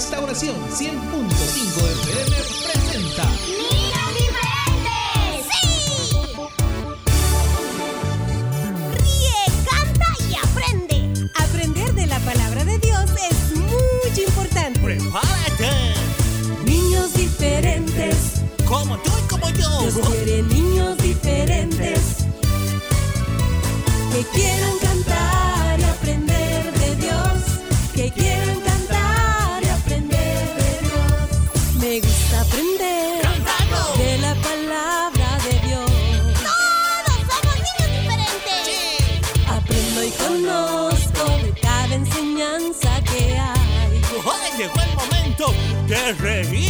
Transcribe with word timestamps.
Restauración 0.00 0.56
100.5 0.70 0.88
FM 0.88 2.36
presenta 2.64 3.24
¡Niños 3.44 4.08
diferentes! 4.16 5.44
¡Sí! 5.52 5.60
Ríe, 8.96 9.40
canta 9.68 10.08
y 10.26 10.34
aprende. 10.36 10.96
Aprender 11.38 11.92
de 11.92 12.06
la 12.06 12.18
palabra 12.20 12.64
de 12.64 12.78
Dios 12.78 13.10
es 13.30 13.58
muy 13.58 14.24
importante. 14.26 14.80
¡Prepárate! 14.80 15.68
Niños 16.64 17.12
diferentes. 17.12 18.40
Como 18.66 18.96
tú 19.00 19.10
y 19.22 19.28
como 19.28 19.50
yo. 19.50 19.80
Dios 19.82 19.98
quiere 20.08 20.42
niños 20.44 20.96
diferentes. 20.96 22.24
Que 24.12 24.24
quieran 24.32 24.79
reír! 46.18 46.69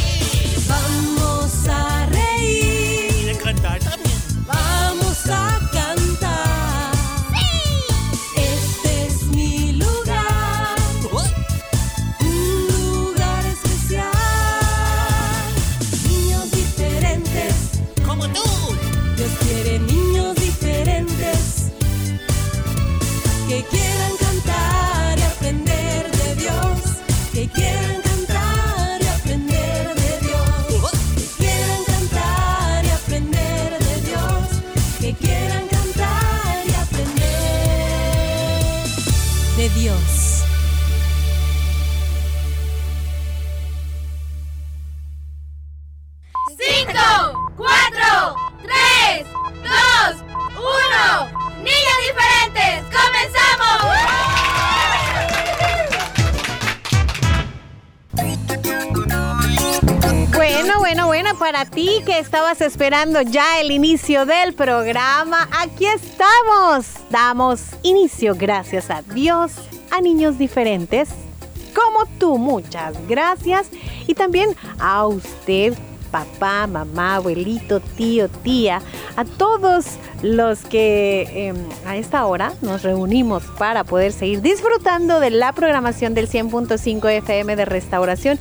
Esperando 62.61 63.23
ya 63.23 63.61
el 63.61 63.71
inicio 63.71 64.27
del 64.27 64.55
programa, 64.55 65.49
aquí 65.53 65.87
estamos. 65.87 66.87
Damos 67.11 67.63
inicio, 67.83 68.35
gracias 68.37 68.91
a 68.91 69.03
Dios, 69.03 69.53
a 69.91 70.01
niños 70.01 70.39
diferentes 70.39 71.09
como 71.75 72.07
tú. 72.19 72.39
Muchas 72.39 72.95
gracias. 73.09 73.69
Y 74.07 74.15
también 74.15 74.51
a 74.79 75.07
usted, 75.07 75.75
papá, 76.11 76.67
mamá, 76.67 77.17
abuelito, 77.17 77.81
tío, 77.81 78.29
tía, 78.29 78.83
a 79.17 79.25
todos 79.25 79.87
los 80.23 80.61
que 80.61 81.49
em, 81.49 81.57
a 81.87 81.97
esta 81.97 82.27
hora 82.27 82.53
nos 82.63 82.83
reunimos 82.83 83.45
para 83.59 83.85
poder 83.85 84.13
seguir 84.13 84.43
disfrutando 84.43 85.21
de 85.21 85.31
la 85.31 85.53
programación 85.53 86.15
del 86.15 86.29
100.5 86.29 87.11
FM 87.11 87.57
de 87.57 87.65
Restauración 87.65 88.39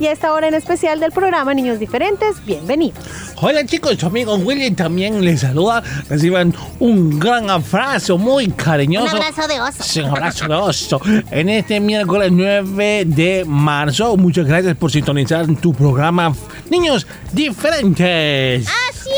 y 0.00 0.06
a 0.06 0.12
esta 0.12 0.32
hora 0.32 0.48
en 0.48 0.54
especial 0.54 0.98
del 0.98 1.12
programa 1.12 1.52
Niños 1.52 1.78
Diferentes, 1.78 2.42
bienvenidos. 2.46 2.98
Hola 3.36 3.66
chicos, 3.66 3.96
su 3.98 4.06
amigo 4.06 4.34
Willy 4.36 4.70
también 4.70 5.22
les 5.22 5.40
saluda. 5.40 5.82
Reciban 6.08 6.54
un 6.78 7.18
gran 7.20 7.50
abrazo 7.50 8.16
muy 8.16 8.46
Un 8.46 8.52
cariñoso. 8.52 9.14
abrazo 9.14 9.46
de 9.46 9.60
oso. 9.60 9.82
Sí, 9.82 10.00
un 10.00 10.06
abrazo 10.08 10.48
de 10.48 10.54
oso. 10.54 11.00
En 11.30 11.50
este 11.50 11.80
miércoles 11.80 12.32
9 12.32 13.04
de 13.06 13.44
marzo, 13.46 14.16
muchas 14.16 14.46
gracias 14.46 14.74
por 14.76 14.90
sintonizar 14.90 15.46
tu 15.60 15.74
programa 15.74 16.34
Niños 16.70 17.06
Diferentes. 17.32 18.66
Así 18.90 19.10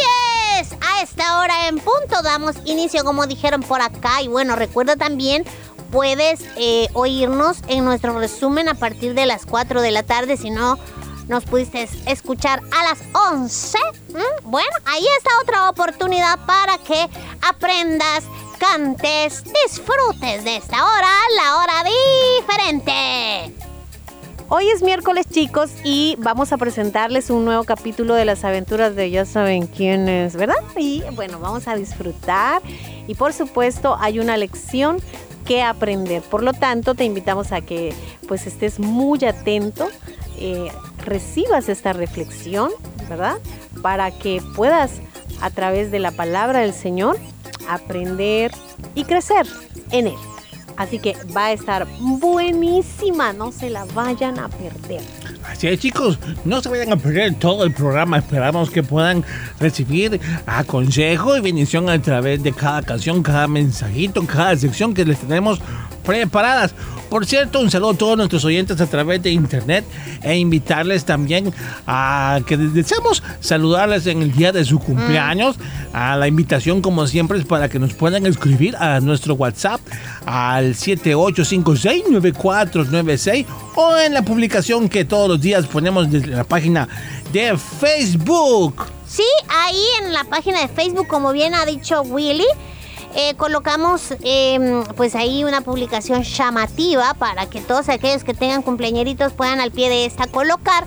es. 0.60 0.72
A 0.72 1.02
esta 1.02 1.38
hora 1.38 1.68
en 1.68 1.76
punto 1.76 2.22
damos 2.24 2.56
inicio, 2.64 3.04
como 3.04 3.26
dijeron 3.26 3.62
por 3.62 3.80
acá. 3.80 4.20
Y 4.22 4.28
bueno, 4.28 4.56
recuerda 4.56 4.96
también, 4.96 5.44
puedes 5.92 6.40
eh, 6.56 6.88
oírnos 6.94 7.58
en 7.68 7.84
nuestro 7.84 8.18
resumen 8.18 8.68
a 8.68 8.74
partir 8.74 9.14
de 9.14 9.26
las 9.26 9.46
4 9.46 9.82
de 9.82 9.90
la 9.92 10.02
tarde. 10.02 10.36
Si 10.36 10.50
no 10.50 10.78
nos 11.28 11.44
pudiste 11.44 11.88
escuchar 12.06 12.60
a 12.76 12.82
las 12.82 12.98
11. 13.30 13.78
¿m? 14.08 14.24
Bueno, 14.42 14.70
ahí 14.86 15.04
está 15.18 15.30
otra 15.42 15.70
oportunidad 15.70 16.38
para 16.46 16.78
que 16.78 17.08
aprendas, 17.48 18.24
cantes, 18.58 19.44
disfrutes 19.44 20.44
de 20.44 20.56
esta 20.56 20.84
hora, 20.84 21.08
la 21.36 21.56
hora 21.58 21.84
diferente. 22.40 23.54
Hoy 24.48 24.68
es 24.68 24.82
miércoles 24.82 25.26
chicos 25.30 25.70
y 25.82 26.16
vamos 26.18 26.52
a 26.52 26.58
presentarles 26.58 27.30
un 27.30 27.44
nuevo 27.44 27.64
capítulo 27.64 28.14
de 28.14 28.26
las 28.26 28.44
aventuras 28.44 28.94
de 28.94 29.10
ya 29.10 29.24
saben 29.24 29.66
quién 29.66 30.08
es, 30.08 30.36
¿verdad? 30.36 30.56
Y 30.76 31.02
bueno, 31.14 31.38
vamos 31.38 31.68
a 31.68 31.74
disfrutar 31.74 32.60
y 33.06 33.14
por 33.14 33.32
supuesto 33.32 33.96
hay 33.98 34.18
una 34.18 34.36
lección 34.36 34.98
que 35.44 35.62
aprender. 35.62 36.22
Por 36.22 36.42
lo 36.42 36.52
tanto, 36.52 36.94
te 36.94 37.04
invitamos 37.04 37.52
a 37.52 37.60
que 37.60 37.94
pues 38.28 38.46
estés 38.46 38.78
muy 38.78 39.24
atento, 39.24 39.88
eh, 40.38 40.70
recibas 41.04 41.68
esta 41.68 41.92
reflexión, 41.92 42.70
¿verdad? 43.08 43.36
Para 43.82 44.10
que 44.10 44.42
puedas 44.56 45.00
a 45.40 45.50
través 45.50 45.90
de 45.90 45.98
la 45.98 46.12
palabra 46.12 46.60
del 46.60 46.72
Señor 46.72 47.18
aprender 47.68 48.52
y 48.94 49.04
crecer 49.04 49.46
en 49.90 50.08
Él. 50.08 50.16
Así 50.76 50.98
que 50.98 51.16
va 51.36 51.46
a 51.46 51.52
estar 51.52 51.86
buenísima, 51.98 53.32
no 53.32 53.52
se 53.52 53.70
la 53.70 53.84
vayan 53.84 54.38
a 54.38 54.48
perder. 54.48 55.02
Así 55.46 55.68
es, 55.68 55.80
chicos, 55.80 56.18
no 56.44 56.60
se 56.60 56.68
vayan 56.68 56.92
a 56.92 56.96
perder 56.96 57.34
todo 57.34 57.64
el 57.64 57.72
programa. 57.72 58.18
Esperamos 58.18 58.70
que 58.70 58.82
puedan 58.82 59.24
recibir 59.60 60.20
a 60.46 60.64
consejo 60.64 61.36
y 61.36 61.40
bendición 61.40 61.88
a 61.88 62.00
través 62.00 62.42
de 62.42 62.52
cada 62.52 62.82
canción, 62.82 63.22
cada 63.22 63.48
mensajito, 63.48 64.24
cada 64.26 64.56
sección 64.56 64.94
que 64.94 65.04
les 65.04 65.18
tenemos 65.18 65.60
preparadas. 66.04 66.74
Por 67.12 67.26
cierto, 67.26 67.60
un 67.60 67.70
saludo 67.70 67.90
a 67.90 67.94
todos 67.94 68.16
nuestros 68.16 68.42
oyentes 68.46 68.80
a 68.80 68.86
través 68.86 69.22
de 69.22 69.30
internet 69.30 69.84
e 70.22 70.38
invitarles 70.38 71.04
también 71.04 71.52
a 71.86 72.40
que 72.46 72.56
deseamos 72.56 73.22
saludarles 73.40 74.06
en 74.06 74.22
el 74.22 74.32
día 74.32 74.50
de 74.50 74.64
su 74.64 74.78
cumpleaños. 74.78 75.56
A 75.92 76.16
la 76.16 76.26
invitación, 76.26 76.80
como 76.80 77.06
siempre, 77.06 77.38
es 77.38 77.44
para 77.44 77.68
que 77.68 77.78
nos 77.78 77.92
puedan 77.92 78.24
escribir 78.24 78.76
a 78.76 78.98
nuestro 79.00 79.34
WhatsApp 79.34 79.82
al 80.24 80.74
78569496 80.74 83.44
o 83.74 83.94
en 83.98 84.14
la 84.14 84.22
publicación 84.22 84.88
que 84.88 85.04
todos 85.04 85.28
los 85.28 85.38
días 85.38 85.66
ponemos 85.66 86.10
desde 86.10 86.28
la 86.28 86.44
página 86.44 86.88
de 87.30 87.58
Facebook. 87.58 88.86
Sí, 89.06 89.26
ahí 89.50 89.84
en 90.00 90.14
la 90.14 90.24
página 90.24 90.62
de 90.62 90.68
Facebook, 90.68 91.08
como 91.08 91.30
bien 91.32 91.54
ha 91.54 91.66
dicho 91.66 92.00
Willy, 92.00 92.46
eh, 93.14 93.34
colocamos 93.36 94.14
eh, 94.22 94.82
pues 94.96 95.14
ahí 95.14 95.44
una 95.44 95.60
publicación 95.60 96.22
llamativa 96.22 97.14
para 97.14 97.46
que 97.46 97.60
todos 97.60 97.88
aquellos 97.88 98.24
que 98.24 98.34
tengan 98.34 98.62
cumpleañeritos 98.62 99.32
puedan 99.32 99.60
al 99.60 99.70
pie 99.70 99.88
de 99.88 100.06
esta 100.06 100.26
colocar 100.26 100.86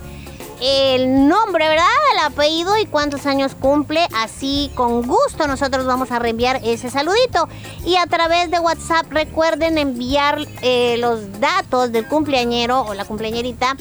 el 0.60 1.28
nombre, 1.28 1.68
¿verdad? 1.68 1.86
El 2.12 2.32
apellido 2.32 2.78
y 2.78 2.86
cuántos 2.86 3.26
años 3.26 3.54
cumple. 3.54 4.06
Así 4.14 4.70
con 4.74 5.02
gusto 5.06 5.46
nosotros 5.46 5.86
vamos 5.86 6.10
a 6.10 6.18
reenviar 6.18 6.60
ese 6.64 6.90
saludito. 6.90 7.48
Y 7.84 7.96
a 7.96 8.06
través 8.06 8.50
de 8.50 8.58
WhatsApp 8.58 9.06
recuerden 9.10 9.78
enviar 9.78 10.38
eh, 10.62 10.96
los 10.98 11.40
datos 11.40 11.92
del 11.92 12.08
cumpleañero 12.08 12.82
o 12.82 12.94
la 12.94 13.04
cumpleañerita 13.04 13.76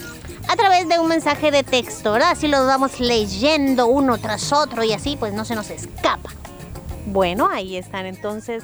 a 0.48 0.56
través 0.56 0.88
de 0.88 1.00
un 1.00 1.08
mensaje 1.08 1.50
de 1.50 1.64
texto, 1.64 2.12
¿verdad? 2.12 2.32
Así 2.32 2.48
los 2.48 2.68
vamos 2.68 3.00
leyendo 3.00 3.88
uno 3.88 4.18
tras 4.18 4.52
otro 4.52 4.84
y 4.84 4.94
así 4.94 5.16
pues 5.18 5.34
no 5.34 5.46
se 5.46 5.56
nos 5.56 5.70
escapa. 5.70 6.32
Bueno, 7.06 7.48
ahí 7.52 7.78
están 7.78 8.06
entonces 8.06 8.64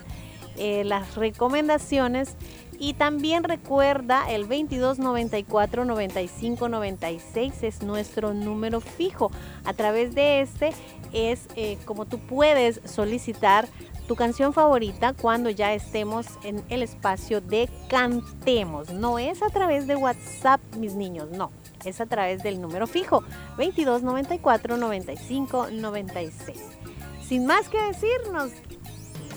eh, 0.57 0.83
las 0.83 1.15
recomendaciones 1.15 2.35
Y 2.77 2.93
también 2.93 3.43
recuerda 3.43 4.29
el 4.29 4.41
2294 4.41 5.85
9596 5.85 7.63
es 7.63 7.83
nuestro 7.83 8.33
número 8.33 8.81
fijo. 8.81 9.31
A 9.65 9.73
través 9.73 10.15
de 10.15 10.41
este 10.41 10.71
es 11.13 11.47
eh, 11.55 11.77
como 11.85 12.05
tú 12.05 12.17
puedes 12.17 12.81
solicitar 12.85 13.67
tu 14.07 14.15
canción 14.15 14.51
favorita 14.51 15.13
cuando 15.13 15.51
ya 15.51 15.73
estemos 15.73 16.25
en 16.43 16.63
el 16.69 16.81
espacio 16.81 17.39
de 17.39 17.69
Cantemos. 17.87 18.91
No 18.91 19.19
es 19.19 19.43
a 19.43 19.49
través 19.49 19.85
de 19.85 19.95
WhatsApp, 19.95 20.59
mis 20.75 20.95
niños, 20.95 21.29
no. 21.29 21.51
Es 21.85 22.01
a 22.01 22.07
través 22.07 22.41
del 22.41 22.59
número 22.59 22.87
fijo 22.87 23.23
2294 23.57 24.77
9596. 24.77 26.80
Sin 27.31 27.45
más 27.45 27.69
que 27.69 27.81
decirnos, 27.81 28.51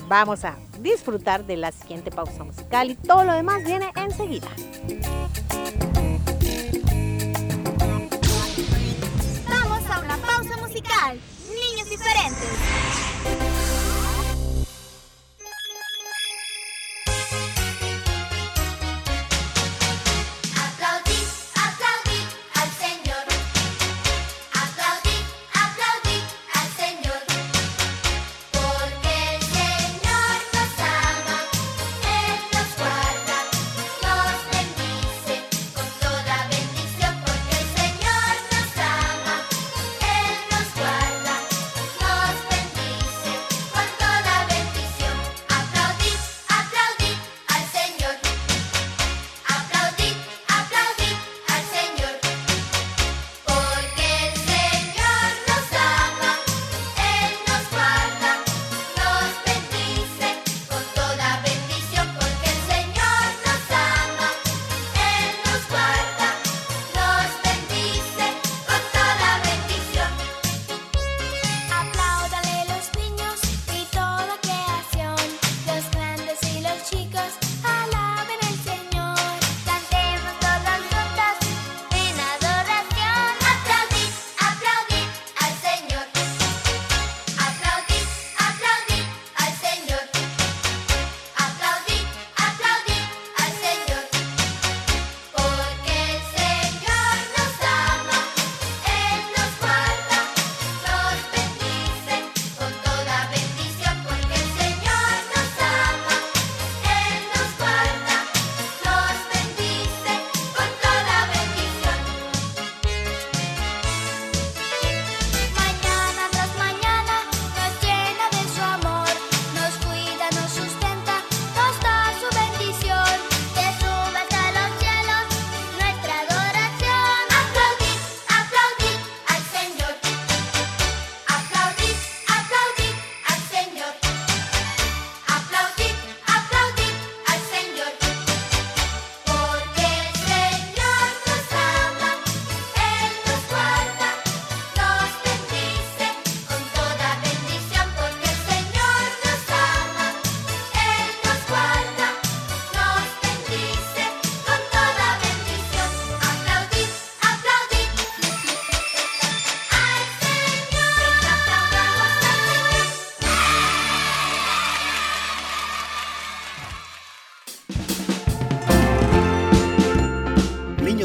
vamos 0.09 0.43
a 0.43 0.57
disfrutar 0.81 1.45
de 1.45 1.55
la 1.55 1.71
siguiente 1.71 2.11
pausa 2.11 2.43
musical 2.43 2.91
y 2.91 2.95
todo 2.95 3.23
lo 3.23 3.31
demás 3.31 3.63
viene 3.63 3.89
enseguida. 3.95 4.49
Vamos 9.47 9.89
a 9.89 9.99
una 10.01 10.17
pausa 10.17 10.57
musical. 10.57 11.17
Niños 11.47 11.89
diferentes. 11.89 13.34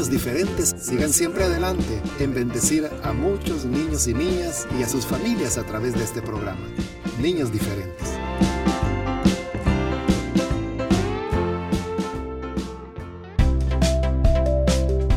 Niños 0.01 0.13
diferentes 0.13 0.75
sigan 0.81 1.13
siempre 1.13 1.43
adelante 1.43 2.01
en 2.17 2.33
bendecir 2.33 2.89
a 3.03 3.13
muchos 3.13 3.65
niños 3.65 4.07
y 4.07 4.15
niñas 4.15 4.67
y 4.75 4.81
a 4.81 4.89
sus 4.89 5.05
familias 5.05 5.59
a 5.59 5.63
través 5.63 5.93
de 5.93 6.03
este 6.03 6.23
programa. 6.23 6.67
Niños 7.19 7.51
diferentes. 7.51 8.07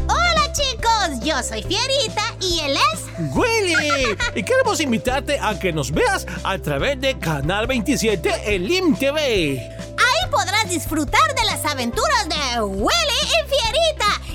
Hola 0.06 0.52
chicos, 0.52 1.24
yo 1.24 1.42
soy 1.42 1.62
Fierita 1.62 2.36
y 2.42 2.60
él 2.60 2.76
es... 2.76 3.34
Willy, 3.34 4.18
y 4.34 4.42
queremos 4.42 4.80
invitarte 4.80 5.38
a 5.40 5.58
que 5.58 5.72
nos 5.72 5.92
veas 5.92 6.26
a 6.42 6.58
través 6.58 7.00
de 7.00 7.18
Canal 7.18 7.66
27 7.66 8.54
en 8.54 8.66
LIM 8.66 8.96
TV. 8.96 9.60
Ahí 9.96 10.30
podrás 10.30 10.68
disfrutar 10.68 11.34
de 11.34 11.44
las 11.46 11.64
aventuras 11.64 12.28
de 12.28 12.60
Willy 12.60 13.13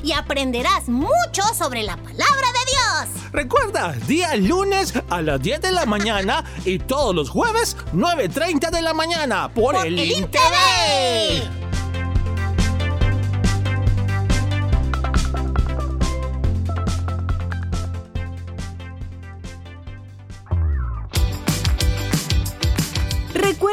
y 0.09 0.13
aprenderás 0.13 0.89
mucho 0.89 1.43
sobre 1.55 1.83
la 1.83 1.95
palabra 1.95 2.17
de 2.17 2.71
Dios. 2.71 3.29
Recuerda, 3.31 3.93
día 4.07 4.35
lunes 4.37 4.91
a 5.07 5.21
las 5.21 5.39
10 5.39 5.61
de 5.61 5.71
la 5.71 5.85
mañana 5.85 6.43
y 6.65 6.79
todos 6.79 7.13
los 7.13 7.29
jueves 7.29 7.77
9.30 7.93 8.71
de 8.71 8.81
la 8.81 8.95
mañana 8.95 9.49
por, 9.53 9.75
Por 9.75 9.85
el 9.85 9.99
el 9.99 10.11
INTV. 10.11 11.58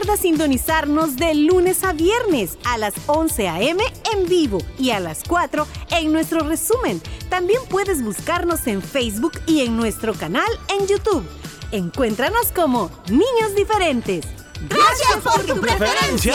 Recuerda 0.07 0.23
sintonizarnos 0.23 1.17
de 1.17 1.35
lunes 1.35 1.83
a 1.83 1.93
viernes 1.93 2.59
a 2.65 2.79
las 2.79 2.95
11 3.07 3.49
a.m. 3.49 3.83
en 4.15 4.29
vivo 4.29 4.59
y 4.79 4.91
a 4.91 5.01
las 5.01 5.25
4 5.27 5.67
en 5.91 6.13
nuestro 6.13 6.47
resumen. 6.47 7.03
También 7.29 7.61
puedes 7.69 8.05
buscarnos 8.05 8.69
en 8.69 8.83
Facebook 8.83 9.33
y 9.49 9.63
en 9.63 9.77
nuestro 9.77 10.15
canal 10.15 10.47
en 10.69 10.87
YouTube. 10.87 11.27
Encuéntranos 11.73 12.53
como 12.53 12.89
Niños 13.09 13.57
Diferentes. 13.57 14.25
Gracias 14.69 15.25
por 15.25 15.45
tu 15.45 15.61
preferencia. 15.61 16.35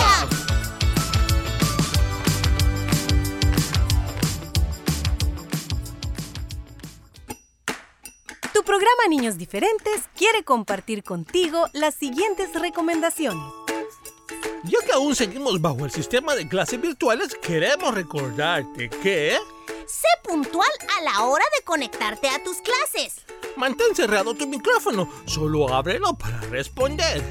Tu 8.53 8.63
programa 8.63 9.07
Niños 9.09 9.37
Diferentes 9.37 10.09
quiere 10.17 10.43
compartir 10.43 11.03
contigo 11.03 11.67
las 11.71 11.95
siguientes 11.95 12.49
recomendaciones. 12.59 13.61
Ya 14.63 14.77
que 14.86 14.91
aún 14.94 15.15
seguimos 15.15 15.60
bajo 15.60 15.86
el 15.86 15.91
sistema 15.91 16.36
de 16.36 16.48
clases 16.48 16.80
virtuales, 16.80 17.36
queremos 17.41 17.94
recordarte 17.96 18.89
que 18.89 19.38
Sé 19.88 20.08
puntual 20.24 20.70
a 20.98 21.03
la 21.03 21.25
hora 21.25 21.44
de 21.58 21.63
conectarte 21.63 22.30
a 22.30 22.41
tus 22.44 22.58
clases. 22.62 23.25
mantén 23.58 23.96
cerrado 23.96 24.34
tu 24.34 24.48
micrófono, 24.48 25.10
solo 25.25 25.74
ábrelo 25.74 26.13
para 26.13 26.39
responder. 26.41 27.22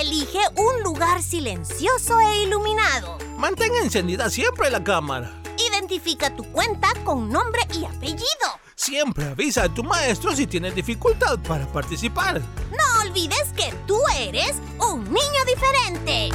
Elige 0.00 0.40
un 0.56 0.82
lugar 0.82 1.22
silencioso 1.22 2.18
e 2.20 2.42
iluminado. 2.42 3.18
Mantén 3.36 3.74
encendida 3.76 4.30
siempre 4.30 4.70
la 4.70 4.82
cámara. 4.82 5.30
Identifica 5.70 6.34
tu 6.34 6.44
cuenta 6.52 6.88
con 7.04 7.28
nombre 7.28 7.62
y 7.78 7.84
apellido. 7.84 8.48
Siempre 8.74 9.26
avisa 9.26 9.64
a 9.64 9.74
tu 9.74 9.84
maestro 9.84 10.34
si 10.34 10.46
tienes 10.46 10.74
dificultad 10.74 11.38
para 11.40 11.66
participar. 11.66 12.40
No 12.70 13.02
olvides 13.02 13.52
que 13.54 13.72
tú 13.86 14.00
eres 14.16 14.56
un 14.80 15.04
niño 15.04 15.44
diferente. 15.46 16.30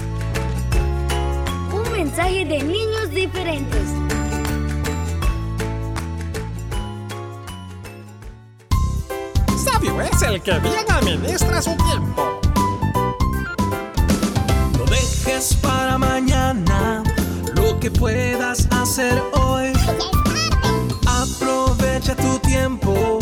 Mensaje 2.16 2.46
de 2.46 2.62
niños 2.62 3.10
diferentes. 3.10 3.88
Sabio 9.58 10.00
es 10.00 10.22
el 10.22 10.40
que 10.44 10.60
bien 10.60 10.86
administra 10.92 11.60
su 11.60 11.76
tiempo. 11.76 12.40
No 14.78 14.86
dejes 14.86 15.56
para 15.56 15.98
mañana 15.98 17.02
lo 17.56 17.80
que 17.80 17.90
puedas 17.90 18.68
hacer 18.70 19.20
hoy. 19.32 19.74
Aprovecha 21.08 22.16
tu 22.16 22.38
tiempo, 22.48 23.18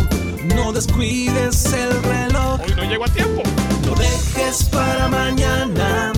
no 0.53 0.74
descuides 0.74 1.63
el 1.71 2.03
reloj. 2.03 2.60
Hoy 2.60 2.74
no 2.75 2.83
llego 2.83 3.05
a 3.05 3.07
tiempo. 3.07 3.41
No 3.86 3.95
dejes 3.95 4.65
para 4.65 5.07
mañana 5.07 6.12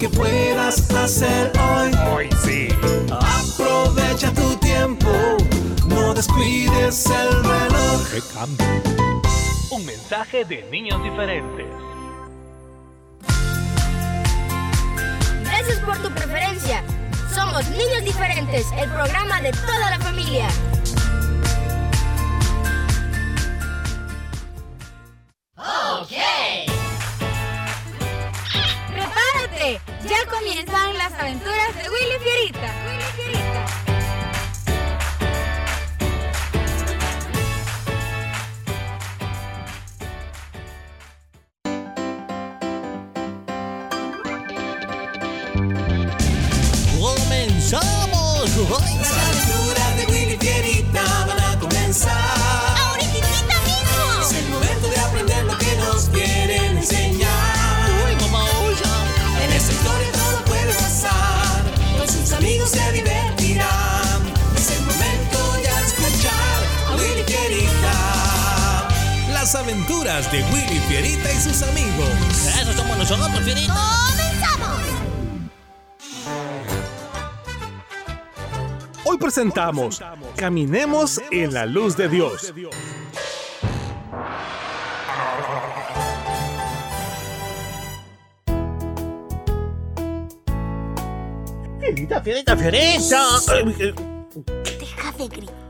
que 0.00 0.08
puedas 0.08 0.90
hacer 0.92 1.52
hoy. 1.60 1.90
Hoy 2.10 2.28
sí. 2.42 2.68
Aprovecha 3.10 4.32
tu 4.32 4.56
tiempo, 4.56 5.10
no 5.88 6.14
descuides 6.14 7.04
el 7.06 7.44
reloj. 7.44 8.08
¡Qué 8.10 8.22
cambio! 8.34 8.66
Un 9.70 9.84
mensaje 9.84 10.46
de 10.46 10.62
niños 10.70 11.02
diferentes. 11.04 11.66
Gracias 15.44 15.78
por 15.84 15.98
tu 15.98 16.10
preferencia. 16.12 16.82
Somos 17.34 17.68
Niños 17.68 18.02
Diferentes, 18.02 18.66
el 18.78 18.90
programa 18.90 19.42
de 19.42 19.52
toda 19.52 19.90
la 19.90 19.98
familia. 20.00 20.48
Ya 30.08 30.26
comienzan 30.30 30.96
las 30.96 31.12
aventuras 31.12 31.76
de 31.76 31.90
Willy 31.90 32.18
Fierita. 32.22 32.72
Willy 32.86 33.02
Fierita. 33.16 33.49
De 70.28 70.42
Willy 70.52 70.78
Fierita 70.86 71.32
y 71.32 71.36
sus 71.36 71.62
amigos. 71.62 72.10
Eso 72.60 72.72
somos 72.74 72.98
nosotros, 72.98 73.40
Fierita. 73.42 73.74
¡Comenzamos! 74.10 74.80
Hoy 79.04 79.16
presentamos 79.16 80.02
Caminemos 80.36 81.22
en 81.30 81.54
la 81.54 81.64
luz 81.64 81.96
de 81.96 82.08
Dios. 82.10 82.52
Fierita, 91.80 92.20
Fierita, 92.20 92.56
Fierita. 92.56 93.26
Deja 94.44 95.12
de 95.16 95.28
gritar. 95.28 95.69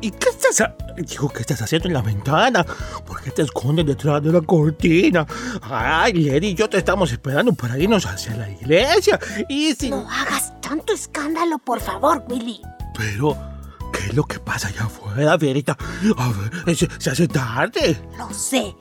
¿Y 0.00 0.10
qué 0.10 0.28
estás, 0.30 0.70
digo, 0.96 1.28
qué 1.28 1.40
estás 1.40 1.62
haciendo 1.62 1.88
en 1.88 1.94
la 1.94 2.02
ventana? 2.02 2.64
¿Por 3.06 3.22
qué 3.22 3.30
te 3.30 3.42
escondes 3.42 3.86
detrás 3.86 4.22
de 4.22 4.32
la 4.32 4.40
cortina? 4.40 5.26
Ay, 5.62 6.12
Lady 6.14 6.48
y 6.48 6.54
yo 6.54 6.68
te 6.68 6.78
estamos 6.78 7.12
esperando 7.12 7.52
para 7.52 7.78
irnos 7.78 8.04
hacia 8.06 8.36
la 8.36 8.50
iglesia. 8.50 9.18
Y 9.48 9.74
si... 9.74 9.90
No 9.90 10.08
hagas 10.10 10.60
tanto 10.60 10.92
escándalo, 10.92 11.58
por 11.58 11.80
favor, 11.80 12.24
Willy. 12.28 12.60
Pero, 12.96 13.36
¿qué 13.92 14.06
es 14.06 14.14
lo 14.14 14.24
que 14.24 14.38
pasa 14.40 14.68
allá 14.68 14.84
afuera, 14.84 15.38
Fierita? 15.38 15.76
A 16.16 16.32
ver, 16.64 16.76
se, 16.76 16.88
se 16.98 17.10
hace 17.10 17.28
tarde. 17.28 18.00
Lo 18.18 18.32
sé, 18.34 18.74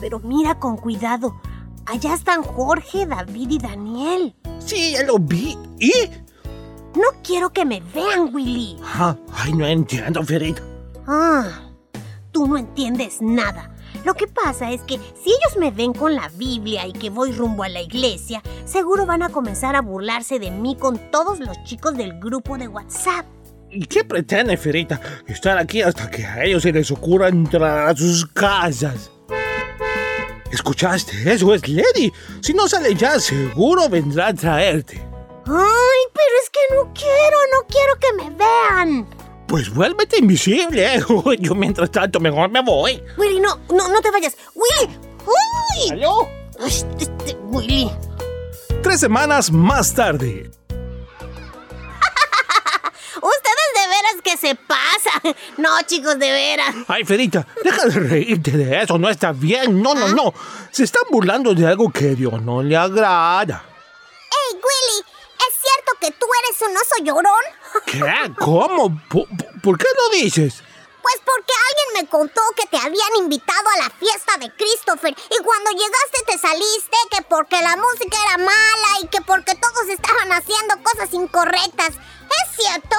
pero 0.00 0.18
mira 0.18 0.58
con 0.58 0.76
cuidado. 0.76 1.40
Allá 1.86 2.14
están 2.14 2.42
Jorge, 2.42 3.06
David 3.06 3.50
y 3.50 3.58
Daniel. 3.58 4.34
Sí, 4.58 4.94
ya 4.94 5.04
lo 5.04 5.18
vi. 5.20 5.56
¿Y? 5.78 5.92
No 6.96 7.08
quiero 7.22 7.52
que 7.52 7.66
me 7.66 7.82
vean, 7.94 8.34
Willy. 8.34 8.78
Ah, 8.82 9.14
ay, 9.34 9.52
no 9.52 9.66
entiendo, 9.66 10.22
Fierita. 10.22 10.62
Ah, 11.06 11.44
tú 12.32 12.46
no 12.48 12.56
entiendes 12.56 13.20
nada. 13.20 13.70
Lo 14.02 14.14
que 14.14 14.26
pasa 14.26 14.70
es 14.70 14.80
que 14.82 14.94
si 14.94 15.30
ellos 15.30 15.58
me 15.58 15.70
ven 15.70 15.92
con 15.92 16.14
la 16.14 16.30
Biblia 16.30 16.86
y 16.86 16.92
que 16.92 17.10
voy 17.10 17.32
rumbo 17.32 17.64
a 17.64 17.68
la 17.68 17.82
iglesia, 17.82 18.42
seguro 18.64 19.04
van 19.04 19.22
a 19.22 19.28
comenzar 19.28 19.76
a 19.76 19.82
burlarse 19.82 20.38
de 20.38 20.50
mí 20.50 20.74
con 20.74 20.98
todos 21.10 21.38
los 21.38 21.62
chicos 21.64 21.94
del 21.96 22.18
grupo 22.18 22.56
de 22.56 22.68
WhatsApp. 22.68 23.26
¿Y 23.70 23.84
qué 23.84 24.02
pretende, 24.04 24.56
Fierita? 24.56 24.98
Estar 25.26 25.58
aquí 25.58 25.82
hasta 25.82 26.10
que 26.10 26.24
a 26.24 26.44
ellos 26.44 26.62
se 26.62 26.72
les 26.72 26.90
ocurra 26.90 27.28
entrar 27.28 27.90
a 27.90 27.94
sus 27.94 28.24
casas. 28.26 29.10
¿Escuchaste? 30.50 31.30
Eso 31.30 31.52
es 31.52 31.68
Lady. 31.68 32.10
Si 32.40 32.54
no 32.54 32.66
sale 32.68 32.94
ya, 32.94 33.20
seguro 33.20 33.86
vendrá 33.90 34.28
a 34.28 34.34
traerte. 34.34 35.06
Ay, 35.46 36.02
no 36.74 36.92
quiero, 36.94 37.36
no 37.52 37.66
quiero 37.68 37.98
que 38.00 38.12
me 38.14 38.30
vean. 38.30 39.06
Pues 39.46 39.72
vuélvete 39.72 40.18
invisible. 40.18 41.02
Yo 41.38 41.54
mientras 41.54 41.90
tanto 41.90 42.18
mejor 42.20 42.50
me 42.50 42.60
voy. 42.62 43.02
Willy, 43.16 43.40
no, 43.40 43.60
no, 43.70 43.88
no 43.88 44.00
te 44.00 44.10
vayas. 44.10 44.36
Willy, 44.54 44.98
uy. 45.24 45.90
¿Aló? 45.92 46.28
Ay, 46.60 46.72
este, 46.98 47.36
Willy. 47.44 47.90
Tres 48.82 49.00
semanas 49.00 49.50
más 49.52 49.94
tarde. 49.94 50.50
Ustedes 53.16 53.70
de 53.74 53.88
veras 53.88 54.22
que 54.22 54.36
se 54.36 54.54
pasan. 54.54 55.34
No, 55.58 55.70
chicos, 55.86 56.18
de 56.18 56.30
veras. 56.30 56.74
Ay, 56.88 57.04
Fierita, 57.04 57.46
deja 57.62 57.86
de 57.86 58.00
reírte 58.00 58.50
de 58.50 58.82
eso. 58.82 58.98
No 58.98 59.08
está 59.08 59.32
bien. 59.32 59.80
No, 59.80 59.94
no, 59.94 60.08
no. 60.08 60.34
Se 60.70 60.84
están 60.84 61.04
burlando 61.10 61.54
de 61.54 61.66
algo 61.66 61.90
que 61.90 62.10
a 62.10 62.14
Dios 62.14 62.42
no 62.42 62.62
le 62.62 62.76
agrada. 62.76 63.75
Que 66.06 66.12
tú 66.12 66.26
eres 66.44 66.62
un 66.62 66.76
oso 66.76 67.04
llorón? 67.04 67.44
¿Qué? 67.86 68.32
¿Cómo? 68.38 69.00
¿Por, 69.08 69.78
qué 69.78 69.86
lo 69.96 70.10
dices? 70.16 70.62
Pues 71.02 71.16
porque 71.24 71.52
alguien 71.68 72.02
me 72.04 72.08
contó 72.08 72.40
que 72.56 72.66
te 72.66 72.76
habían 72.76 73.16
invitado 73.18 73.68
a 73.74 73.84
la 73.84 73.90
fiesta 73.90 74.36
de 74.38 74.50
Christopher 74.56 75.10
y 75.30 75.42
cuando 75.42 75.70
llegaste 75.70 76.24
te 76.26 76.38
saliste 76.38 76.96
que 77.10 77.22
porque 77.22 77.60
la 77.62 77.76
música 77.76 78.16
era 78.26 78.38
mala 78.38 79.00
y 79.02 79.08
que 79.08 79.20
porque 79.22 79.54
todos 79.54 79.88
estaban 79.88 80.32
haciendo 80.32 80.82
cosas 80.82 81.12
incorrectas. 81.12 81.90
¿Es 81.90 82.56
cierto? 82.56 82.96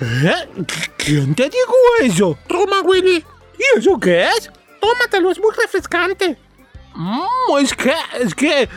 ¿Eh? 0.00 0.48
¿Qui- 0.62 0.90
¿Quién 0.96 1.34
te 1.34 1.48
dijo 1.50 1.74
eso? 2.00 2.38
Toma, 2.48 2.80
Willy. 2.82 3.24
¿Y 3.58 3.78
eso 3.78 3.98
qué 4.00 4.24
es? 4.28 4.50
Tómatelo, 4.80 5.30
es 5.32 5.38
muy 5.40 5.52
refrescante. 5.54 6.38
Mm, 6.94 7.58
es 7.60 7.74
que, 7.74 7.94
es 8.20 8.34
que... 8.34 8.68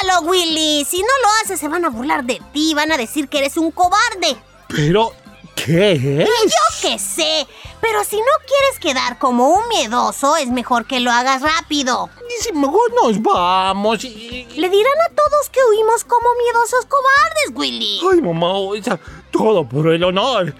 Pruébalo, 0.00 0.28
Willy. 0.28 0.84
Si 0.84 0.98
no 0.98 1.04
lo 1.04 1.28
haces, 1.42 1.60
se 1.60 1.68
van 1.68 1.84
a 1.84 1.90
burlar 1.90 2.24
de 2.24 2.40
ti. 2.52 2.74
Van 2.74 2.92
a 2.92 2.96
decir 2.96 3.28
que 3.28 3.38
eres 3.38 3.56
un 3.56 3.70
cobarde. 3.70 4.36
Pero, 4.68 5.12
¿qué 5.54 5.92
es? 5.92 6.28
Yo 6.28 6.88
qué 6.88 6.98
sé. 6.98 7.46
Pero 7.80 8.04
si 8.04 8.16
no 8.16 8.24
quieres 8.46 8.78
quedar 8.80 9.18
como 9.18 9.48
un 9.48 9.68
miedoso, 9.68 10.36
es 10.36 10.48
mejor 10.48 10.86
que 10.86 11.00
lo 11.00 11.10
hagas 11.10 11.42
rápido. 11.42 12.10
Y 12.28 12.42
si 12.42 12.52
mejor 12.52 12.92
nos 13.02 13.22
vamos 13.22 14.04
y... 14.04 14.46
Le 14.56 14.68
dirán 14.68 15.00
a 15.08 15.14
todos 15.14 15.50
que 15.50 15.60
huimos 15.70 16.04
como 16.04 16.26
miedosos 16.42 16.86
cobardes, 16.86 17.52
Willy. 17.54 18.00
Ay, 18.12 18.20
mamá, 18.22 18.52
o 18.54 18.82
sea, 18.82 18.98
todo 19.30 19.68
por 19.68 19.92
el 19.92 20.02
honor. 20.04 20.54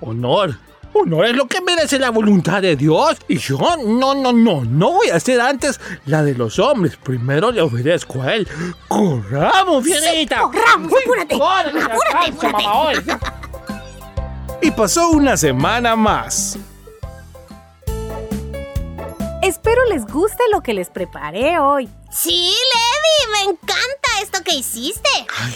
Honor. 0.00 0.58
Honor 1.02 1.26
es 1.26 1.36
lo 1.36 1.46
que 1.46 1.60
merece 1.60 1.98
la 1.98 2.10
voluntad 2.10 2.62
de 2.62 2.76
Dios. 2.76 3.16
Y 3.28 3.38
yo, 3.38 3.58
no, 3.84 4.14
no, 4.14 4.32
no, 4.32 4.64
no 4.64 4.92
voy 4.92 5.08
a 5.10 5.16
hacer 5.16 5.40
antes 5.40 5.80
la 6.04 6.22
de 6.22 6.34
los 6.34 6.58
hombres. 6.58 6.96
Primero 6.96 7.50
le 7.50 7.60
obedezco 7.60 8.22
a 8.22 8.34
él. 8.34 8.48
¡Corramos, 8.88 9.84
Fierita! 9.84 10.42
corramos, 10.42 10.92
Uy, 10.92 10.98
apúrate, 11.04 11.34
apúrate, 11.34 12.28
apúrate. 12.28 12.52
mamá, 12.52 12.80
oye. 12.82 13.02
Y 14.62 14.70
pasó 14.70 15.10
una 15.10 15.36
semana 15.36 15.96
más. 15.96 16.58
Espero 19.42 19.84
les 19.84 20.04
guste 20.06 20.42
lo 20.50 20.60
que 20.62 20.74
les 20.74 20.90
preparé 20.90 21.58
hoy. 21.58 21.88
Sí, 22.10 22.52
encanta 23.46 24.20
esto 24.22 24.42
que 24.42 24.54
hiciste. 24.54 25.10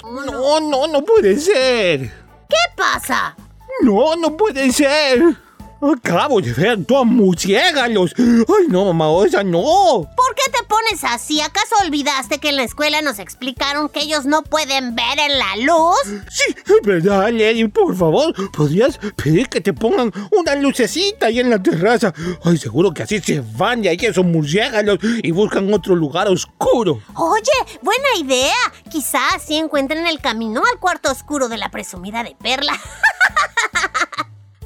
No, 0.04 0.60
no, 0.60 0.86
no 0.86 1.04
puede 1.04 1.38
ser. 1.38 2.10
¿Qué 2.48 2.56
pasa? 2.76 3.36
No, 3.82 4.16
no 4.16 4.36
puede 4.36 4.72
ser. 4.72 5.36
Acabo 5.82 6.42
de 6.42 6.52
ver 6.52 6.86
dos 6.86 7.06
murciélagos. 7.06 8.14
Ay, 8.18 8.66
no, 8.68 8.84
mamá, 8.86 9.08
o 9.08 9.26
sea, 9.26 9.42
no. 9.42 9.62
¿Por 9.62 10.34
qué 10.34 10.50
te 10.52 10.62
pones 10.68 11.04
así? 11.04 11.40
¿Acaso 11.40 11.74
olvidaste 11.82 12.38
que 12.38 12.50
en 12.50 12.56
la 12.56 12.64
escuela 12.64 13.00
nos 13.00 13.18
explicaron 13.18 13.88
que 13.88 14.00
ellos 14.00 14.26
no 14.26 14.42
pueden 14.42 14.94
ver 14.94 15.18
en 15.18 15.38
la 15.38 15.56
luz? 15.56 16.22
Sí, 16.30 16.54
es 16.54 16.82
verdad, 16.86 17.30
Lady, 17.30 17.66
por 17.68 17.96
favor, 17.96 18.34
¿podrías 18.52 18.98
pedir 19.16 19.48
que 19.48 19.62
te 19.62 19.72
pongan 19.72 20.12
una 20.32 20.54
lucecita 20.56 21.26
ahí 21.26 21.40
en 21.40 21.48
la 21.48 21.62
terraza? 21.62 22.12
Ay, 22.44 22.58
seguro 22.58 22.92
que 22.92 23.04
así 23.04 23.18
se 23.20 23.42
van 23.56 23.80
de 23.80 23.88
ahí 23.88 23.98
esos 24.00 24.24
murciélagos 24.24 24.98
y 25.22 25.30
buscan 25.30 25.72
otro 25.72 25.94
lugar 25.94 26.28
oscuro. 26.28 27.00
Oye, 27.14 27.78
buena 27.80 28.08
idea. 28.18 28.54
Quizás 28.90 29.34
así 29.36 29.56
encuentren 29.56 30.06
el 30.06 30.20
camino 30.20 30.62
al 30.70 30.78
cuarto 30.78 31.10
oscuro 31.10 31.48
de 31.48 31.56
la 31.56 31.70
presumida 31.70 32.22
de 32.22 32.36
Perla. 32.38 32.78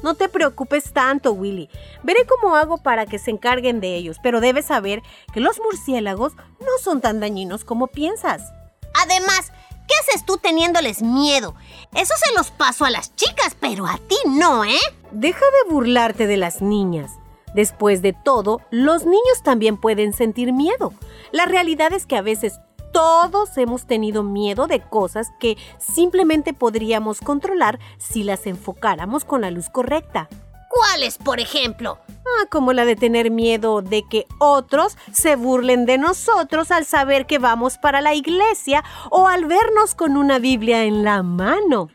No 0.05 0.13
te 0.13 0.29
preocupes 0.29 0.93
tanto, 0.93 1.33
Willy. 1.33 1.67
Veré 2.03 2.27
cómo 2.27 2.55
hago 2.55 2.77
para 2.77 3.07
que 3.07 3.17
se 3.17 3.31
encarguen 3.31 3.79
de 3.79 3.95
ellos, 3.95 4.17
pero 4.21 4.39
debes 4.39 4.67
saber 4.67 5.01
que 5.33 5.39
los 5.39 5.59
murciélagos 5.59 6.35
no 6.59 6.77
son 6.79 7.01
tan 7.01 7.19
dañinos 7.19 7.65
como 7.65 7.87
piensas. 7.87 8.53
Además, 9.01 9.51
¿qué 9.87 9.95
haces 10.01 10.23
tú 10.23 10.37
teniéndoles 10.37 11.01
miedo? 11.01 11.55
Eso 11.95 12.13
se 12.23 12.35
los 12.35 12.51
paso 12.51 12.85
a 12.85 12.91
las 12.91 13.15
chicas, 13.15 13.57
pero 13.59 13.87
a 13.87 13.97
ti 13.97 14.15
no, 14.27 14.63
¿eh? 14.63 14.77
Deja 15.09 15.39
de 15.43 15.73
burlarte 15.73 16.27
de 16.27 16.37
las 16.37 16.61
niñas. 16.61 17.09
Después 17.55 18.03
de 18.03 18.13
todo, 18.13 18.61
los 18.69 19.05
niños 19.05 19.41
también 19.43 19.75
pueden 19.75 20.13
sentir 20.13 20.53
miedo. 20.53 20.93
La 21.31 21.47
realidad 21.47 21.93
es 21.93 22.05
que 22.05 22.15
a 22.15 22.21
veces 22.21 22.59
todos 22.95 23.57
hemos 23.57 23.85
tenido 23.85 24.23
miedo 24.23 24.67
de 24.67 24.79
cosas 24.79 25.33
que 25.37 25.57
simplemente 25.79 26.53
podríamos 26.53 27.19
controlar 27.19 27.77
si 27.97 28.23
las 28.23 28.47
enfocáramos 28.47 29.25
con 29.25 29.41
la 29.41 29.51
luz 29.51 29.67
correcta. 29.67 30.29
¿Cuáles, 30.69 31.17
por 31.17 31.41
ejemplo? 31.41 31.99
Ah, 32.09 32.45
como 32.49 32.71
la 32.71 32.85
de 32.85 32.95
tener 32.95 33.31
miedo 33.31 33.81
de 33.81 34.03
que 34.09 34.27
otros 34.39 34.97
se 35.11 35.35
burlen 35.35 35.85
de 35.85 35.97
nosotros 35.97 36.71
al 36.71 36.85
saber 36.85 37.25
que 37.25 37.37
vamos 37.37 37.77
para 37.77 37.99
la 37.99 38.13
iglesia 38.13 38.81
o 39.09 39.27
al 39.27 39.43
vernos 39.43 39.93
con 39.93 40.15
una 40.15 40.39
Biblia 40.39 40.85
en 40.85 41.03
la 41.03 41.21
mano. 41.21 41.89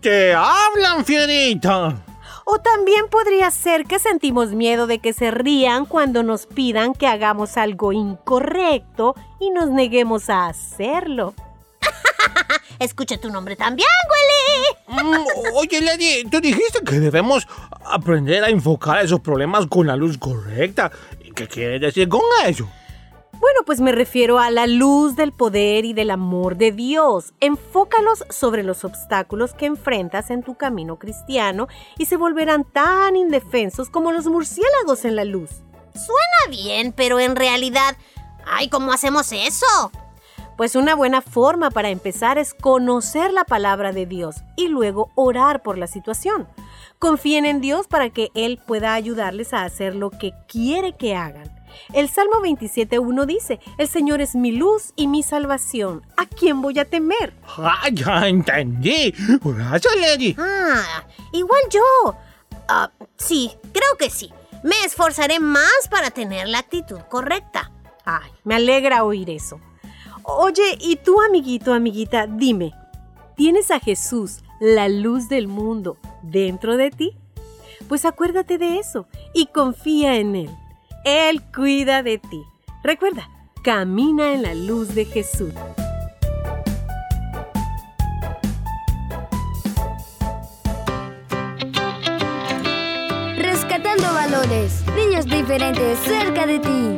¡Te 0.00 0.34
hablan, 0.34 1.04
fierita! 1.04 2.05
O 2.48 2.60
también 2.60 3.08
podría 3.10 3.50
ser 3.50 3.86
que 3.86 3.98
sentimos 3.98 4.52
miedo 4.52 4.86
de 4.86 5.00
que 5.00 5.12
se 5.12 5.32
rían 5.32 5.84
cuando 5.84 6.22
nos 6.22 6.46
pidan 6.46 6.94
que 6.94 7.08
hagamos 7.08 7.56
algo 7.56 7.92
incorrecto 7.92 9.16
y 9.40 9.50
nos 9.50 9.68
neguemos 9.70 10.30
a 10.30 10.46
hacerlo. 10.46 11.34
Escucha 12.78 13.18
tu 13.18 13.30
nombre 13.30 13.56
también, 13.56 13.88
Willy. 14.88 15.02
Mm, 15.02 15.26
oye, 15.54 15.80
Lady, 15.80 16.24
tú 16.30 16.40
dijiste 16.40 16.84
que 16.84 17.00
debemos 17.00 17.48
aprender 17.84 18.44
a 18.44 18.48
enfocar 18.48 19.04
esos 19.04 19.18
problemas 19.18 19.66
con 19.66 19.88
la 19.88 19.96
luz 19.96 20.16
correcta. 20.16 20.92
¿Y 21.24 21.32
¿Qué 21.32 21.48
quieres 21.48 21.80
decir 21.80 22.08
con 22.08 22.20
eso? 22.46 22.68
Bueno, 23.38 23.60
pues 23.66 23.80
me 23.80 23.92
refiero 23.92 24.38
a 24.38 24.50
la 24.50 24.66
luz 24.66 25.14
del 25.14 25.30
poder 25.30 25.84
y 25.84 25.92
del 25.92 26.10
amor 26.10 26.56
de 26.56 26.72
Dios. 26.72 27.34
Enfócalos 27.40 28.24
sobre 28.30 28.62
los 28.62 28.82
obstáculos 28.84 29.52
que 29.52 29.66
enfrentas 29.66 30.30
en 30.30 30.42
tu 30.42 30.54
camino 30.54 30.98
cristiano 30.98 31.68
y 31.98 32.06
se 32.06 32.16
volverán 32.16 32.64
tan 32.64 33.14
indefensos 33.14 33.90
como 33.90 34.10
los 34.10 34.26
murciélagos 34.26 35.04
en 35.04 35.16
la 35.16 35.24
luz. 35.24 35.50
Suena 35.94 36.50
bien, 36.50 36.92
pero 36.92 37.20
en 37.20 37.36
realidad... 37.36 37.96
Ay, 38.46 38.68
¿cómo 38.68 38.92
hacemos 38.92 39.32
eso? 39.32 39.90
Pues 40.56 40.74
una 40.74 40.94
buena 40.94 41.20
forma 41.20 41.70
para 41.70 41.90
empezar 41.90 42.38
es 42.38 42.54
conocer 42.54 43.32
la 43.32 43.44
palabra 43.44 43.92
de 43.92 44.06
Dios 44.06 44.36
y 44.56 44.68
luego 44.68 45.10
orar 45.14 45.62
por 45.62 45.76
la 45.76 45.88
situación. 45.88 46.48
Confíen 46.98 47.44
en 47.44 47.60
Dios 47.60 47.86
para 47.88 48.08
que 48.08 48.30
Él 48.34 48.58
pueda 48.66 48.94
ayudarles 48.94 49.52
a 49.52 49.64
hacer 49.64 49.94
lo 49.94 50.10
que 50.10 50.32
quiere 50.48 50.94
que 50.96 51.14
hagan. 51.14 51.55
El 51.92 52.08
Salmo 52.08 52.40
27.1 52.42 53.26
dice, 53.26 53.60
El 53.78 53.88
Señor 53.88 54.20
es 54.20 54.34
mi 54.34 54.52
luz 54.52 54.92
y 54.96 55.06
mi 55.06 55.22
salvación. 55.22 56.02
¿A 56.16 56.26
quién 56.26 56.62
voy 56.62 56.78
a 56.78 56.84
temer? 56.84 57.34
Ah, 57.58 57.88
ya 57.92 58.28
entendí. 58.28 59.14
Gracias, 59.42 59.96
Lady. 59.96 60.36
Ah, 60.38 61.04
igual 61.32 61.62
yo. 61.70 62.16
Ah, 62.68 62.90
sí, 63.16 63.52
creo 63.72 63.96
que 63.98 64.10
sí. 64.10 64.32
Me 64.62 64.84
esforzaré 64.84 65.38
más 65.38 65.88
para 65.90 66.10
tener 66.10 66.48
la 66.48 66.58
actitud 66.58 67.00
correcta. 67.08 67.70
Ay, 68.04 68.30
me 68.44 68.56
alegra 68.56 69.04
oír 69.04 69.30
eso. 69.30 69.60
Oye, 70.22 70.76
y 70.80 70.96
tú, 70.96 71.20
amiguito, 71.20 71.72
amiguita, 71.72 72.26
dime, 72.26 72.72
¿tienes 73.36 73.70
a 73.70 73.78
Jesús, 73.78 74.40
la 74.58 74.88
luz 74.88 75.28
del 75.28 75.46
mundo, 75.46 75.98
dentro 76.22 76.76
de 76.76 76.90
ti? 76.90 77.16
Pues 77.88 78.04
acuérdate 78.04 78.58
de 78.58 78.78
eso 78.78 79.06
y 79.32 79.46
confía 79.46 80.16
en 80.16 80.34
Él. 80.34 80.50
Él 81.06 81.40
cuida 81.54 82.02
de 82.02 82.18
ti. 82.18 82.42
Recuerda, 82.82 83.30
camina 83.62 84.32
en 84.32 84.42
la 84.42 84.54
luz 84.54 84.92
de 84.92 85.04
Jesús. 85.04 85.52
Rescatando 93.38 94.12
valores, 94.14 94.82
niños 94.96 95.26
diferentes 95.26 95.96
cerca 96.00 96.44
de 96.44 96.58
ti. 96.58 96.96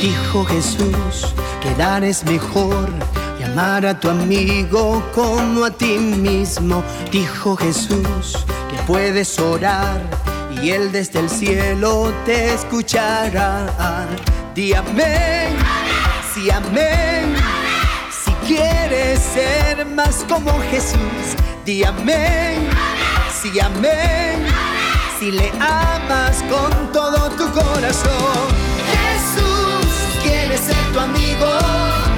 Dijo 0.00 0.46
Jesús 0.46 1.34
que 1.60 1.74
dar 1.74 2.02
es 2.04 2.24
mejor 2.24 2.88
y 3.38 3.42
amar 3.42 3.84
a 3.84 4.00
tu 4.00 4.08
amigo 4.08 5.02
como 5.14 5.66
a 5.66 5.70
ti 5.70 5.98
mismo. 5.98 6.82
Dijo 7.10 7.56
Jesús 7.56 8.46
que 8.70 8.82
puedes 8.86 9.38
orar 9.38 10.00
y 10.62 10.70
él 10.70 10.92
desde 10.92 11.18
el 11.18 11.28
cielo 11.28 12.12
te 12.24 12.54
escuchará. 12.54 13.66
Di 14.54 14.72
amén, 14.72 15.56
sí 16.32 16.50
amén. 16.50 17.34
Si 18.24 18.30
quieres 18.46 19.18
ser 19.18 19.84
más 19.86 20.24
como 20.28 20.52
Jesús, 20.70 21.36
di 21.64 21.82
amén, 21.82 22.68
sí 23.42 23.58
amén. 23.58 24.46
Si 25.18 25.32
le 25.32 25.50
amas 25.58 26.42
con 26.48 26.92
todo 26.92 27.30
tu 27.30 27.50
corazón. 27.50 28.46
Jesús 28.92 30.22
quiere 30.22 30.56
ser 30.56 30.92
tu 30.92 31.00
amigo. 31.00 32.11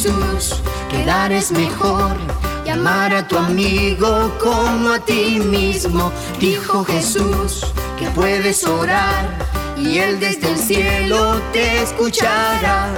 Jesús 0.00 0.62
que 0.90 1.04
dar 1.04 1.30
es 1.30 1.52
mejor 1.52 2.16
y 2.64 2.70
amar 2.70 3.14
a 3.14 3.28
tu 3.28 3.36
amigo 3.36 4.32
como 4.40 4.94
a 4.94 4.98
ti 4.98 5.38
mismo. 5.40 6.10
Dijo 6.38 6.86
Jesús 6.86 7.66
que 7.98 8.06
puedes 8.14 8.64
orar 8.64 9.28
y 9.76 9.98
él 9.98 10.18
desde 10.18 10.52
el 10.52 10.56
cielo 10.58 11.38
te 11.52 11.82
escuchará. 11.82 12.88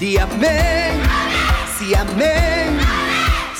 Di 0.00 0.16
amén, 0.16 1.02
sí 1.78 1.94
amén. 1.94 2.78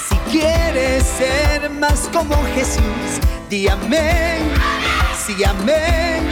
Si 0.09 0.17
quieres 0.31 1.05
ser 1.05 1.69
más 1.69 2.09
como 2.11 2.43
Jesús, 2.55 3.21
di 3.51 3.69
amén, 3.69 4.51
sí 5.27 5.45
amén. 5.45 6.23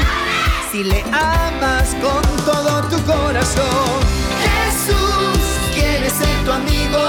Si 0.73 0.85
le 0.85 1.03
amas 1.13 1.95
con 2.01 2.45
todo 2.47 2.83
tu 2.89 2.99
corazón. 3.05 4.24
Tu 6.45 6.53
amigo. 6.53 7.01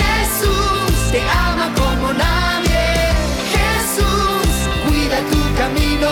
Jesús 0.00 1.12
te 1.12 1.20
ama 1.30 1.70
como 1.76 2.12
nadie. 2.12 3.14
Jesús 3.54 4.48
cuida 4.84 5.18
tu 5.30 5.40
camino. 5.56 6.10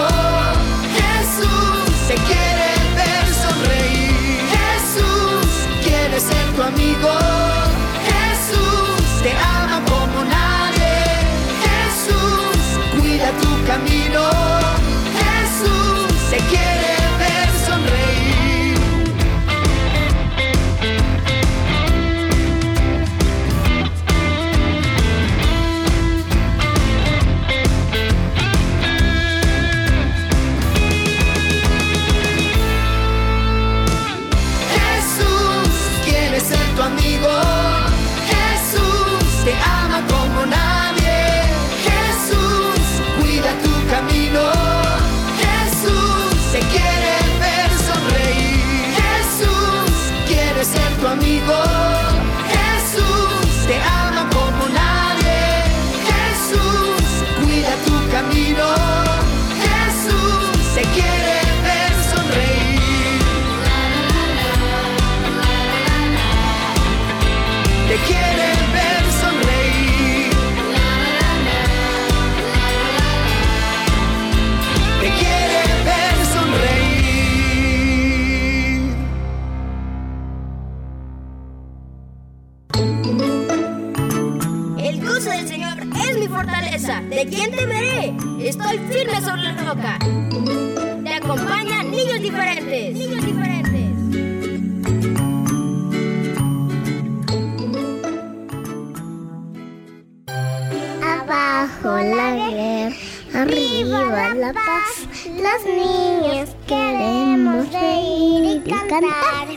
Jesús 0.99 1.91
te 2.07 2.15
quiere 2.15 2.71
ver 2.95 3.27
sonreír. 3.35 4.41
Jesús 4.55 5.51
quiere 5.83 6.21
ser 6.21 6.47
tu 6.55 6.63
amigo. 6.63 7.20
Los 105.41 105.65
niños 105.65 106.51
queremos 106.69 107.73
reír 107.73 108.61
y 108.63 108.71
cantar. 108.71 109.49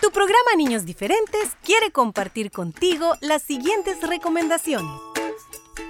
Tu 0.00 0.10
programa 0.10 0.56
Niños 0.56 0.84
Diferentes 0.84 1.50
quiere 1.62 1.92
compartir 1.92 2.50
contigo 2.50 3.14
las 3.20 3.42
siguientes 3.42 4.00
recomendaciones. 4.00 4.90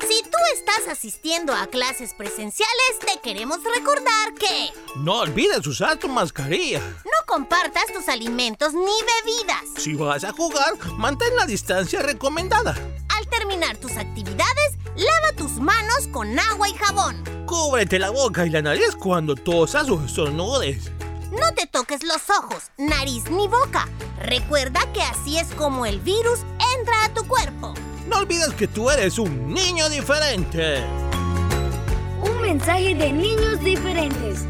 Si 0.06 0.22
tú 0.22 0.38
estás 0.52 0.88
asistiendo 0.92 1.54
a 1.54 1.66
clases 1.66 2.12
presenciales, 2.12 2.98
te 3.00 3.18
queremos 3.20 3.60
recordar 3.64 4.34
que... 4.38 4.70
No 4.96 5.20
olvides 5.20 5.66
usar 5.66 5.96
tu 5.96 6.08
mascarilla. 6.08 6.80
No 6.80 7.26
compartas 7.26 7.86
tus 7.94 8.10
alimentos 8.10 8.74
ni 8.74 8.82
bebidas. 8.82 9.64
Si 9.78 9.94
vas 9.94 10.22
a 10.22 10.32
jugar, 10.32 10.74
mantén 10.98 11.34
la 11.34 11.46
distancia 11.46 12.02
recomendada 12.02 12.76
al 13.16 13.26
terminar 13.28 13.76
tus 13.76 13.96
actividades, 13.96 14.78
lava 14.96 15.36
tus 15.36 15.52
manos 15.52 16.08
con 16.12 16.38
agua 16.38 16.68
y 16.68 16.74
jabón. 16.74 17.22
Cúbrete 17.46 17.98
la 17.98 18.10
boca 18.10 18.46
y 18.46 18.50
la 18.50 18.62
nariz 18.62 18.96
cuando 18.98 19.34
tosas 19.34 19.88
o 19.88 20.04
estornudes. 20.04 20.90
No 21.30 21.52
te 21.54 21.66
toques 21.66 22.02
los 22.04 22.30
ojos, 22.30 22.70
nariz 22.78 23.30
ni 23.30 23.48
boca. 23.48 23.88
Recuerda 24.20 24.80
que 24.92 25.02
así 25.02 25.38
es 25.38 25.48
como 25.54 25.84
el 25.86 26.00
virus 26.00 26.40
entra 26.78 27.04
a 27.04 27.14
tu 27.14 27.26
cuerpo. 27.26 27.74
No 28.08 28.18
olvides 28.18 28.54
que 28.54 28.68
tú 28.68 28.90
eres 28.90 29.18
un 29.18 29.52
niño 29.52 29.88
diferente. 29.88 30.84
Un 32.22 32.40
mensaje 32.40 32.94
de 32.94 33.12
niños 33.12 33.60
diferentes. 33.60 34.46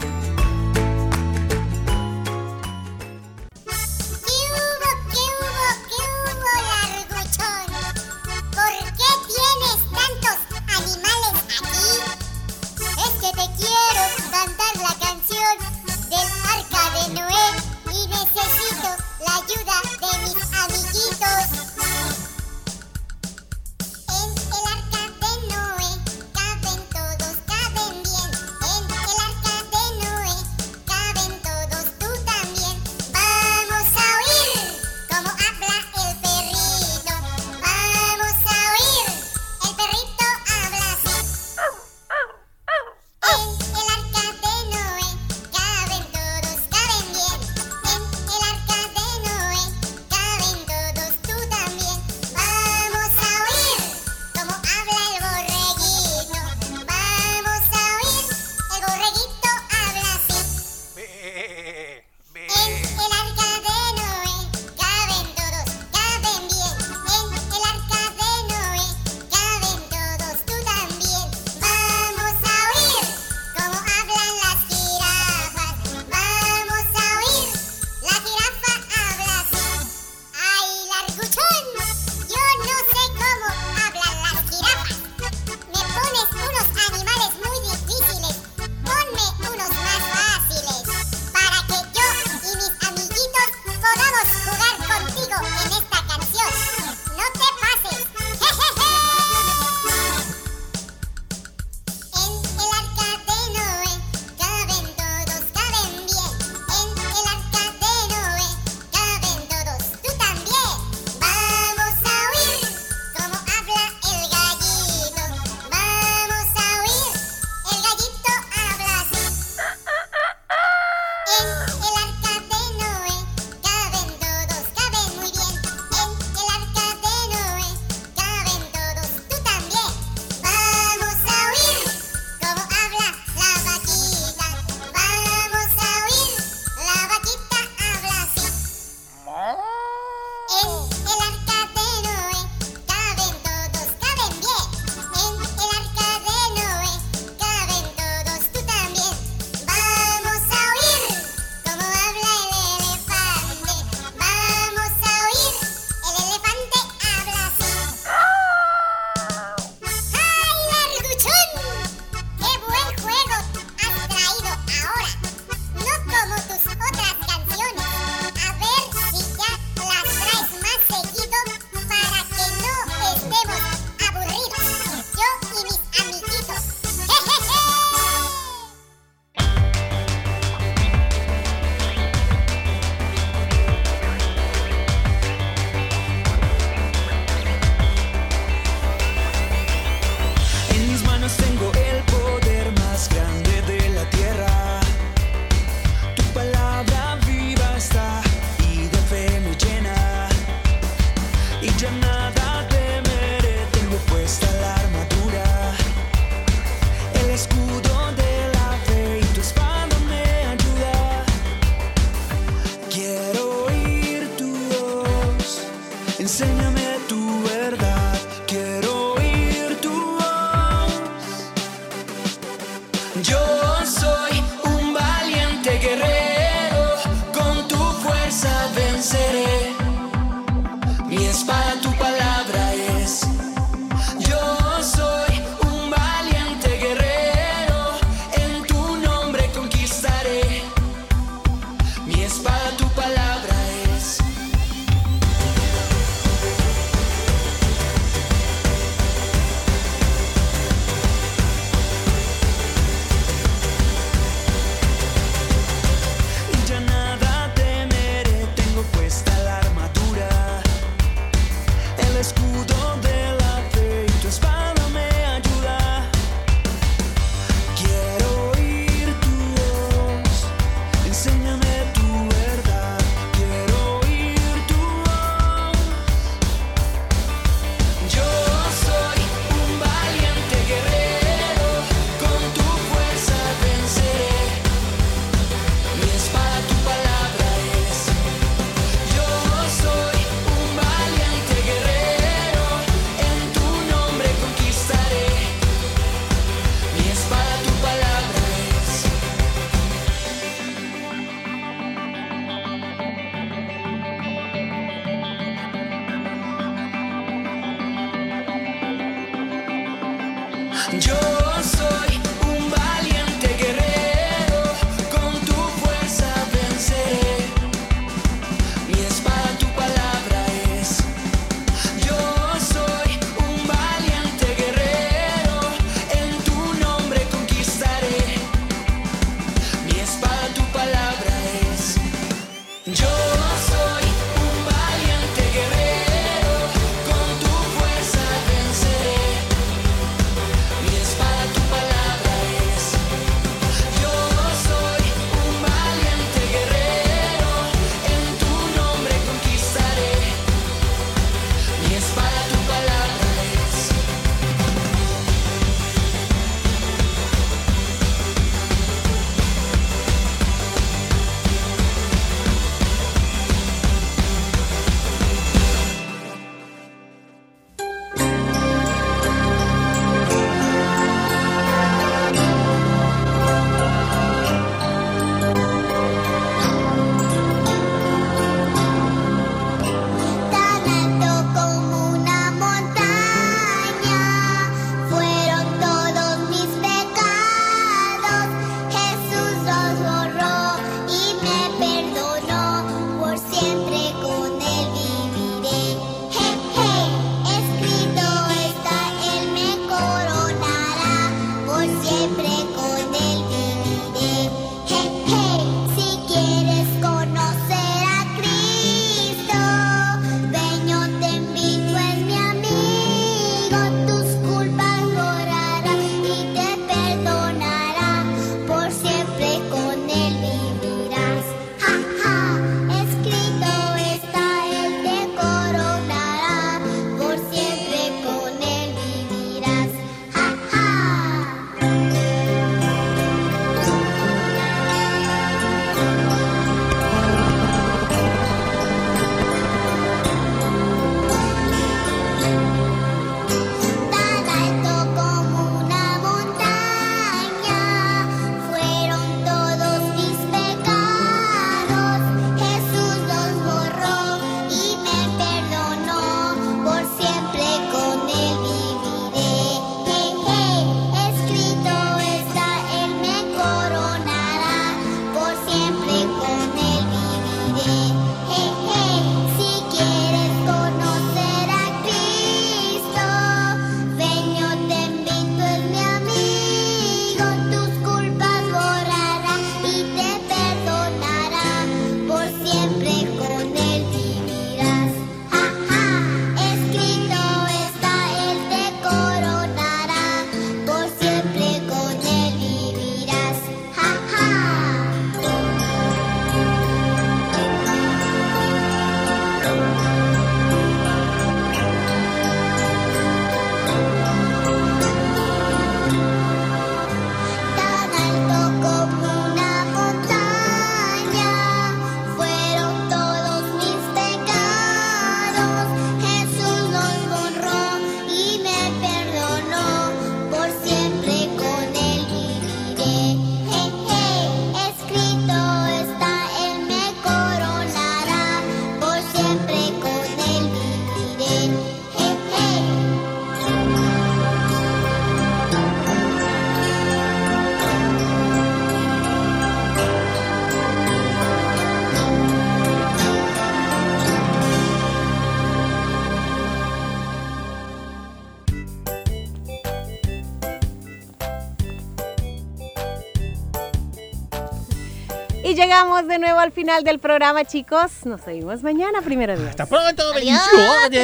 llegamos 555.84 556.26
de 556.26 556.38
nuevo 556.38 556.60
al 556.60 556.72
final 556.72 557.04
del 557.04 557.18
programa, 557.18 557.62
chicos. 557.66 558.10
Nos 558.24 558.40
seguimos 558.40 558.82
mañana, 558.82 559.20
primero 559.20 559.54
Dios. 559.54 559.68
Hasta 559.68 559.84
pronto, 559.84 560.22
bendiciones. 560.32 561.20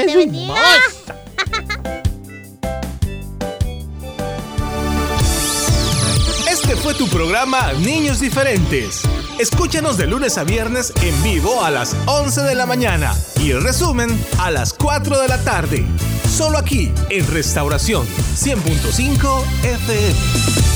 Este 6.51 6.77
fue 6.77 6.93
tu 6.93 7.09
programa 7.09 7.73
Niños 7.73 8.21
Diferentes. 8.21 9.03
Escúchanos 9.39 9.97
de 9.97 10.07
lunes 10.07 10.37
a 10.37 10.45
viernes 10.45 10.93
en 11.03 11.23
vivo 11.23 11.65
a 11.65 11.71
las 11.71 11.97
11 12.05 12.43
de 12.43 12.55
la 12.55 12.67
mañana 12.67 13.15
y 13.41 13.53
el 13.53 13.63
resumen 13.63 14.11
a 14.39 14.51
las 14.51 14.75
4 14.75 15.21
de 15.21 15.29
la 15.29 15.43
tarde. 15.43 15.87
Solo 16.29 16.59
aquí 16.59 16.93
en 17.09 17.27
Restauración 17.29 18.07
100.5 18.07 19.43
FM. 19.63 20.70